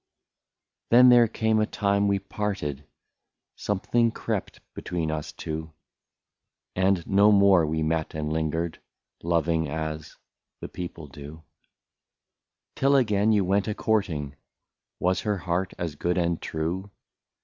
134 0.89 0.97
Then 0.99 1.09
there 1.09 1.27
came 1.27 1.59
a 1.59 1.67
time 1.67 2.07
we 2.07 2.17
parted, 2.17 2.87
Something 3.55 4.09
crept 4.09 4.59
between 4.73 5.11
us 5.11 5.31
two, 5.31 5.73
And 6.75 7.05
no 7.05 7.31
more 7.31 7.67
we 7.67 7.83
met 7.83 8.15
and 8.15 8.33
lingered, 8.33 8.79
Loving 9.21 9.69
as 9.69 10.17
the 10.59 10.69
people 10.69 11.05
do; 11.05 11.43
Till 12.75 12.95
again 12.95 13.31
you 13.31 13.45
went 13.45 13.67
a 13.67 13.75
courting,— 13.75 14.35
Was 14.99 15.21
her 15.21 15.37
heart 15.37 15.71
as 15.77 15.93
good 15.93 16.17
and 16.17 16.41
true 16.41 16.89